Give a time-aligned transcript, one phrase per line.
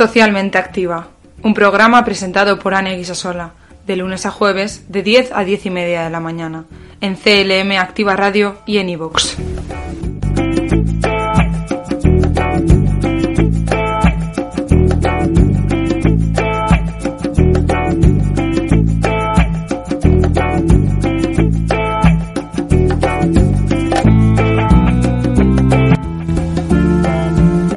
[0.00, 1.08] Socialmente Activa,
[1.42, 3.52] un programa presentado por Anne Guisasola,
[3.86, 6.64] de lunes a jueves, de 10 a 10 y media de la mañana,
[7.02, 9.36] en CLM Activa Radio y en iVoox.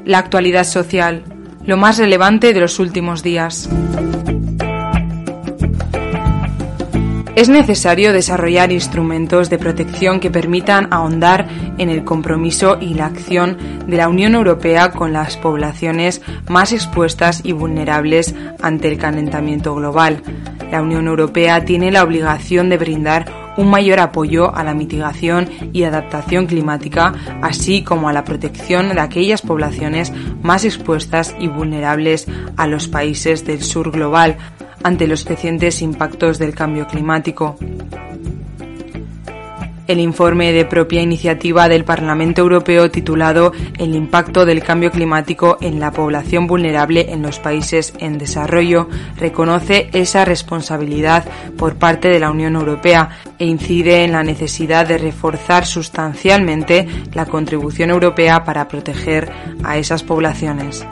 [0.06, 1.33] La actualidad social,
[1.66, 3.70] lo más relevante de los últimos días.
[7.36, 11.48] Es necesario desarrollar instrumentos de protección que permitan ahondar
[11.80, 17.42] en el compromiso y la acción de la Unión Europea con las poblaciones más expuestas
[17.44, 20.22] y vulnerables ante el calentamiento global.
[20.72, 25.84] La Unión Europea tiene la obligación de brindar un mayor apoyo a la mitigación y
[25.84, 32.68] adaptación climática, así como a la protección de aquellas poblaciones más expuestas y vulnerables a
[32.68, 34.38] los países del sur global
[34.84, 37.56] ante los crecientes impactos del cambio climático.
[39.88, 45.80] El informe de propia iniciativa del Parlamento Europeo titulado El impacto del cambio climático en
[45.80, 51.26] la población vulnerable en los países en desarrollo reconoce esa responsabilidad
[51.58, 53.10] por parte de la Unión Europea
[53.40, 59.32] e incide en la necesidad de reforzar sustancialmente la contribución europea para proteger
[59.64, 60.86] a esas poblaciones.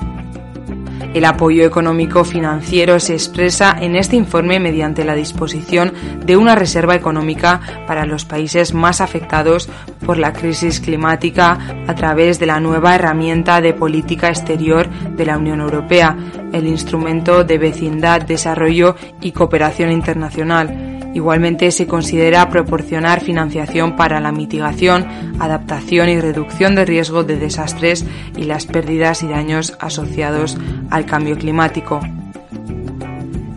[1.14, 5.94] El apoyo económico financiero se expresa en este informe mediante la disposición
[6.26, 9.70] de una reserva económica para los países más afectados
[10.06, 15.38] por la crisis climática a través de la nueva herramienta de política exterior de la
[15.38, 16.18] Unión Europea,
[16.54, 24.32] el instrumento de vecindad, desarrollo y cooperación internacional Igualmente se considera proporcionar financiación para la
[24.32, 25.06] mitigación,
[25.40, 28.06] adaptación y reducción de riesgo de desastres
[28.38, 30.58] y las pérdidas y daños asociados
[30.90, 32.00] al cambio climático.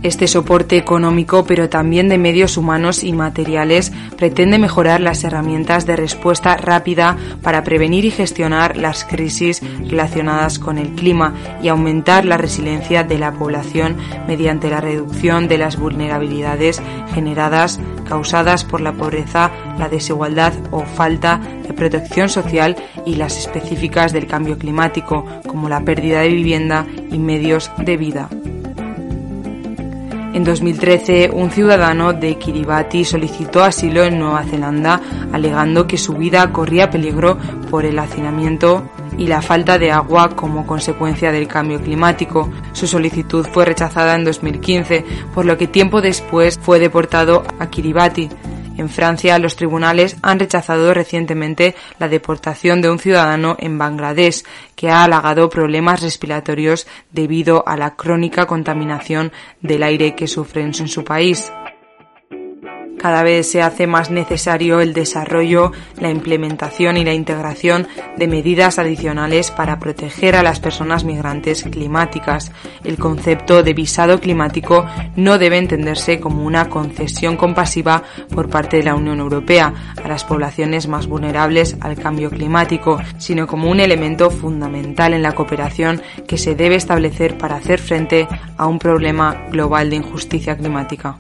[0.05, 5.97] Este soporte económico, pero también de medios humanos y materiales, pretende mejorar las herramientas de
[5.97, 11.33] respuesta rápida para prevenir y gestionar las crisis relacionadas con el clima
[11.63, 13.97] y aumentar la resiliencia de la población
[14.29, 16.83] mediante la reducción de las vulnerabilidades
[17.15, 22.77] generadas causadas por la pobreza, la desigualdad o falta de protección social
[23.07, 28.29] y las específicas del cambio climático, como la pérdida de vivienda y medios de vida.
[30.35, 35.01] En 2013, un ciudadano de Kiribati solicitó asilo en Nueva Zelanda,
[35.33, 37.39] alegando que su vida corría peligro
[37.71, 38.83] por el hacinamiento
[39.17, 42.51] y la falta de agua como consecuencia del cambio climático.
[42.73, 48.29] Su solicitud fue rechazada en 2015, por lo que tiempo después fue deportado a Kiribati.
[48.77, 54.43] En Francia, los tribunales han rechazado recientemente la deportación de un ciudadano en Bangladesh
[54.75, 60.89] que ha halagado problemas respiratorios debido a la crónica contaminación del aire que sufren en
[60.89, 61.53] su país.
[63.05, 68.79] Cada vez se hace más necesario el desarrollo, la implementación y la integración de medidas
[68.79, 72.51] adicionales para proteger a las personas migrantes climáticas.
[72.83, 78.05] El concepto de visado climático no debe entenderse como una concesión compasiva
[78.35, 83.47] por parte de la Unión Europea a las poblaciones más vulnerables al cambio climático, sino
[83.47, 88.27] como un elemento fundamental en la cooperación que se debe establecer para hacer frente
[88.57, 91.19] a un problema global de injusticia climática.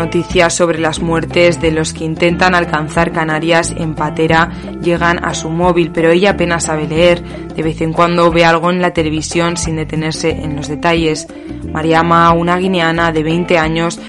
[0.00, 4.50] Noticias sobre las muertes de los que intentan alcanzar Canarias en patera
[4.82, 7.22] llegan a su móvil, pero ella apenas sabe leer.
[7.54, 11.26] De vez en cuando ve algo en la televisión sin detenerse en los detalles.
[11.70, 14.00] Mariama, una guineana de 20 años,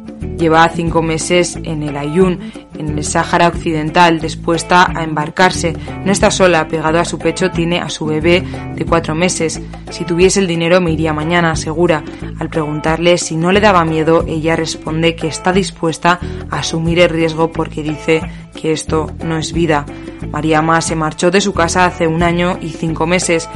[0.41, 2.39] lleva cinco meses en el Ayun
[2.75, 5.73] en el Sáhara Occidental, dispuesta a embarcarse.
[6.03, 8.43] No está sola, pegado a su pecho tiene a su bebé
[8.75, 9.61] de cuatro meses.
[9.91, 12.03] Si tuviese el dinero me iría mañana, segura.
[12.39, 17.09] Al preguntarle si no le daba miedo, ella responde que está dispuesta a asumir el
[17.09, 18.21] riesgo porque dice
[18.59, 19.85] que esto no es vida.
[20.31, 23.47] Mariama se marchó de su casa hace un año y cinco meses.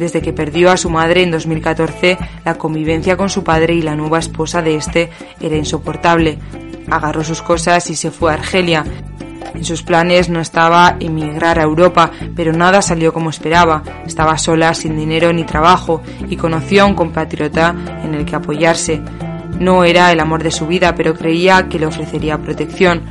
[0.00, 3.94] Desde que perdió a su madre en 2014, la convivencia con su padre y la
[3.94, 5.10] nueva esposa de este
[5.42, 6.38] era insoportable
[6.90, 8.82] agarró sus cosas y se fue a Argelia.
[9.54, 13.82] En sus planes no estaba emigrar a Europa, pero nada salió como esperaba.
[14.06, 16.00] Estaba sola, sin dinero ni trabajo,
[16.30, 19.02] y conoció un compatriota en el que apoyarse.
[19.58, 23.02] No era el amor de su vida, pero creía que le ofrecería protección.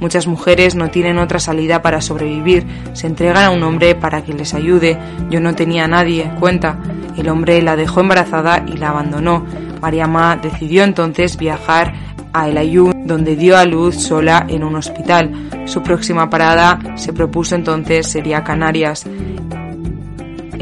[0.00, 4.32] Muchas mujeres no tienen otra salida para sobrevivir, se entregan a un hombre para que
[4.32, 4.98] les ayude.
[5.30, 6.78] Yo no tenía a nadie, cuenta.
[7.16, 9.44] El hombre la dejó embarazada y la abandonó.
[9.80, 11.92] Mariama decidió entonces viajar
[12.32, 15.32] a El Ayun, donde dio a luz sola en un hospital.
[15.66, 19.04] Su próxima parada se propuso entonces sería Canarias.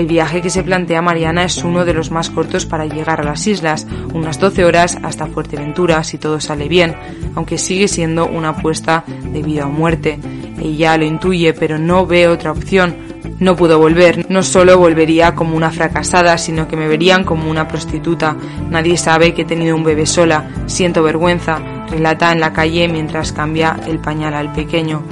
[0.01, 3.23] El viaje que se plantea Mariana es uno de los más cortos para llegar a
[3.23, 6.97] las islas, unas 12 horas hasta Fuerteventura si todo sale bien,
[7.35, 10.19] aunque sigue siendo una apuesta de vida o muerte.
[10.59, 12.97] Ella lo intuye, pero no ve otra opción.
[13.41, 17.69] No pudo volver, no solo volvería como una fracasada, sino que me verían como una
[17.69, 18.35] prostituta.
[18.71, 21.59] Nadie sabe que he tenido un bebé sola, siento vergüenza,
[21.91, 25.03] relata en la calle mientras cambia el pañal al pequeño.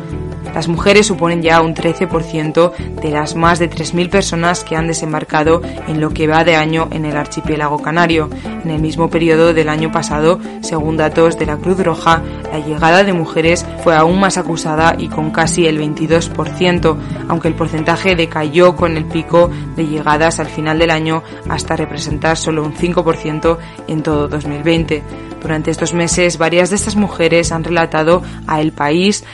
[0.54, 5.62] Las mujeres suponen ya un 13% de las más de 3.000 personas que han desembarcado
[5.86, 8.28] en lo que va de año en el archipiélago canario.
[8.64, 12.22] En el mismo periodo del año pasado, según datos de la Cruz Roja,
[12.52, 16.96] la llegada de mujeres fue aún más acusada y con casi el 22%,
[17.28, 22.36] aunque el porcentaje decayó con el pico de llegadas al final del año hasta representar
[22.36, 25.02] solo un 5% en todo 2020.
[25.40, 29.24] Durante estos meses, varias de estas mujeres han relatado a El País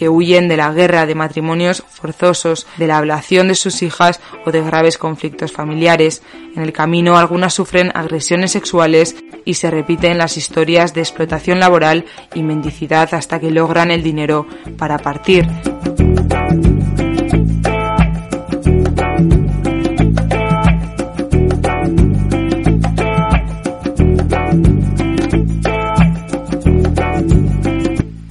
[0.00, 4.50] que huyen de la guerra, de matrimonios forzosos, de la ablación de sus hijas o
[4.50, 6.22] de graves conflictos familiares.
[6.56, 9.14] En el camino algunas sufren agresiones sexuales
[9.44, 14.46] y se repiten las historias de explotación laboral y mendicidad hasta que logran el dinero
[14.78, 15.46] para partir.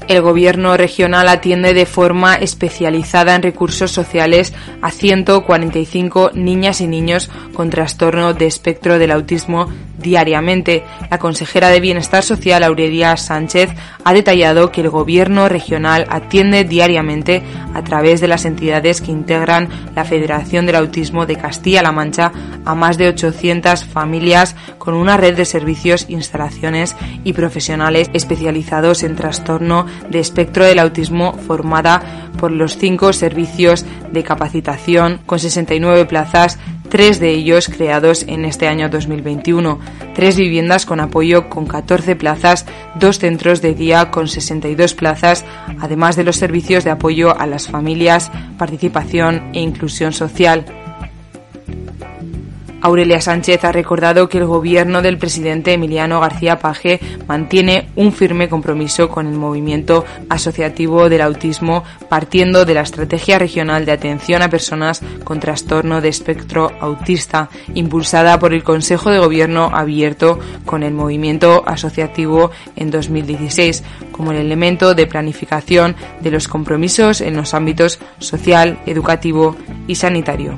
[0.10, 7.30] El gobierno regional atiende de forma especializada en recursos sociales a 145 niñas y niños
[7.54, 9.68] con trastorno de espectro del autismo
[10.02, 10.84] diariamente.
[11.10, 13.70] La consejera de Bienestar Social, Aurelia Sánchez,
[14.04, 17.44] ha detallado que el gobierno regional atiende diariamente
[17.74, 22.32] a través de las entidades que integran la Federación del Autismo de Castilla-La Mancha
[22.66, 29.16] a más de 800 familias con una red de servicios, instalaciones y profesionales especializados en
[29.16, 36.58] trastorno de espectro del autismo formada por los cinco servicios de capacitación con 69 plazas
[36.90, 39.80] tres de ellos creados en este año 2021,
[40.14, 42.66] tres viviendas con apoyo con 14 plazas,
[42.96, 45.46] dos centros de día con 62 plazas,
[45.80, 50.66] además de los servicios de apoyo a las familias, participación e inclusión social.
[52.82, 58.48] Aurelia Sánchez ha recordado que el gobierno del presidente Emiliano García Paje mantiene un firme
[58.48, 64.50] compromiso con el movimiento asociativo del autismo, partiendo de la Estrategia Regional de Atención a
[64.50, 70.94] Personas con Trastorno de Espectro Autista, impulsada por el Consejo de Gobierno abierto con el
[70.94, 78.00] movimiento asociativo en 2016, como el elemento de planificación de los compromisos en los ámbitos
[78.20, 79.56] social, educativo
[79.88, 80.58] y sanitario.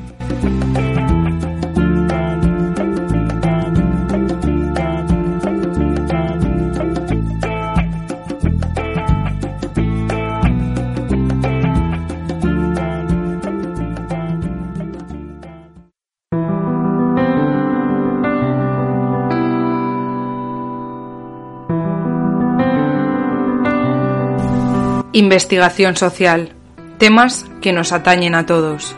[25.14, 26.54] Investigación social.
[26.98, 28.96] Temas que nos atañen a todos.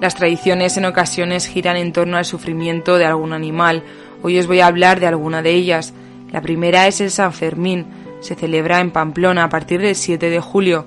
[0.00, 3.84] Las tradiciones en ocasiones giran en torno al sufrimiento de algún animal.
[4.22, 5.92] Hoy os voy a hablar de alguna de ellas.
[6.30, 7.88] La primera es el San Fermín.
[8.20, 10.86] Se celebra en Pamplona a partir del 7 de julio.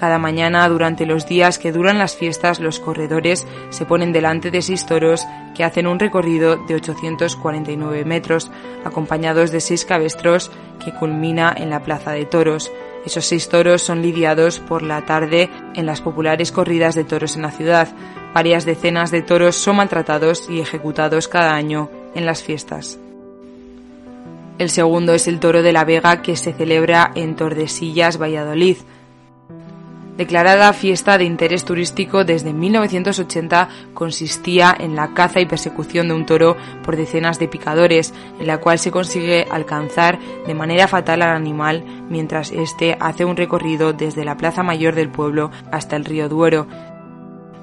[0.00, 4.62] Cada mañana, durante los días que duran las fiestas, los corredores se ponen delante de
[4.62, 8.50] seis toros que hacen un recorrido de 849 metros,
[8.82, 10.50] acompañados de seis cabestros
[10.82, 12.72] que culmina en la Plaza de Toros.
[13.04, 17.42] Esos seis toros son lidiados por la tarde en las populares corridas de toros en
[17.42, 17.88] la ciudad.
[18.32, 22.98] Varias decenas de toros son maltratados y ejecutados cada año en las fiestas.
[24.56, 28.78] El segundo es el toro de la Vega que se celebra en Tordesillas, Valladolid
[30.20, 36.26] declarada fiesta de interés turístico desde 1980, consistía en la caza y persecución de un
[36.26, 41.34] toro por decenas de picadores, en la cual se consigue alcanzar de manera fatal al
[41.34, 46.28] animal mientras éste hace un recorrido desde la plaza mayor del pueblo hasta el río
[46.28, 46.66] Duero,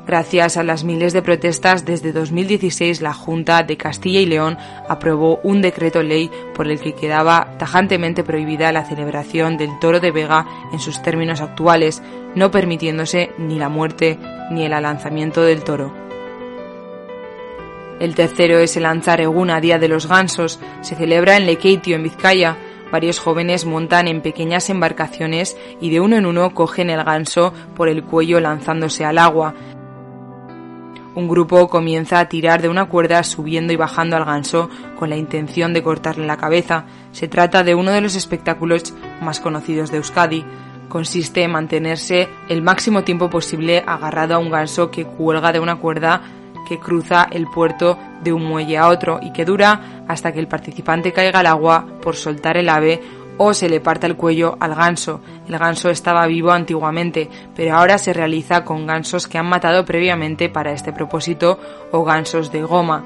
[0.07, 5.41] Gracias a las miles de protestas, desde 2016 la Junta de Castilla y León aprobó
[5.43, 10.47] un decreto ley por el que quedaba tajantemente prohibida la celebración del toro de Vega
[10.71, 12.01] en sus términos actuales,
[12.35, 14.17] no permitiéndose ni la muerte
[14.49, 15.93] ni el alanzamiento del toro.
[17.99, 20.59] El tercero es el Anzareguna, Día de los Gansos.
[20.81, 22.55] Se celebra en Lekeitio, en Vizcaya.
[22.91, 27.89] Varios jóvenes montan en pequeñas embarcaciones y de uno en uno cogen el ganso por
[27.89, 29.53] el cuello lanzándose al agua.
[31.17, 34.69] Un grupo comienza a tirar de una cuerda subiendo y bajando al ganso
[34.99, 36.85] con la intención de cortarle la cabeza.
[37.11, 40.45] Se trata de uno de los espectáculos más conocidos de Euskadi.
[40.89, 45.77] Consiste en mantenerse el máximo tiempo posible agarrado a un ganso que cuelga de una
[45.77, 46.21] cuerda
[46.69, 50.47] que cruza el puerto de un muelle a otro y que dura hasta que el
[50.47, 53.01] participante caiga al agua por soltar el ave
[53.37, 55.21] o se le parta el cuello al ganso.
[55.47, 60.49] El ganso estaba vivo antiguamente, pero ahora se realiza con gansos que han matado previamente
[60.49, 61.59] para este propósito
[61.91, 63.03] o gansos de goma.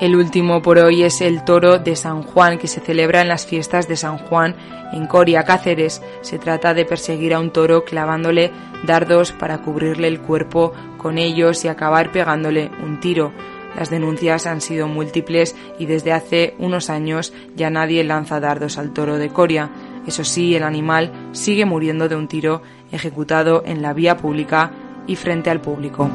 [0.00, 3.46] El último por hoy es el toro de San Juan, que se celebra en las
[3.46, 4.54] fiestas de San Juan
[4.92, 6.02] en Coria, Cáceres.
[6.20, 8.52] Se trata de perseguir a un toro clavándole
[8.84, 13.32] dardos para cubrirle el cuerpo con ellos y acabar pegándole un tiro.
[13.78, 18.92] Las denuncias han sido múltiples y desde hace unos años ya nadie lanza dardos al
[18.92, 19.70] toro de Coria.
[20.04, 24.72] Eso sí, el animal sigue muriendo de un tiro ejecutado en la vía pública
[25.06, 26.10] y frente al público.